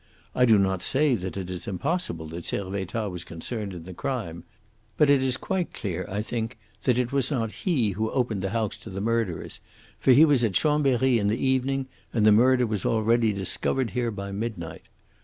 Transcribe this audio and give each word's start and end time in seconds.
I 0.33 0.45
do 0.45 0.57
not 0.57 0.81
say 0.81 1.13
that 1.13 1.37
it 1.37 1.51
is 1.51 1.67
impossible 1.67 2.25
that 2.29 2.43
Servettaz 2.43 3.11
was 3.11 3.23
concerned 3.23 3.71
in 3.75 3.83
the 3.83 3.93
crime. 3.93 4.45
That 4.97 5.09
we 5.09 5.13
shall 5.13 5.17
see. 5.19 5.19
But 5.19 5.21
it 5.21 5.21
is 5.23 5.37
quite 5.37 5.73
clear, 5.75 6.07
I 6.09 6.23
think, 6.23 6.57
that 6.81 6.97
it 6.97 7.11
was 7.11 7.29
not 7.29 7.51
he 7.51 7.91
who 7.91 8.09
opened 8.09 8.41
the 8.41 8.49
house 8.49 8.77
to 8.79 8.89
the 8.89 8.99
murderers, 8.99 9.59
for 9.99 10.11
he 10.11 10.25
was 10.25 10.43
at 10.43 10.53
Chambery 10.55 11.19
in 11.19 11.27
the 11.27 11.37
evening, 11.37 11.85
and 12.11 12.25
the 12.25 12.31
murder 12.31 12.65
was 12.65 12.83
already 12.83 13.31
discovered 13.31 13.91
here 13.91 14.09
by 14.09 14.31
midnight. 14.31 14.81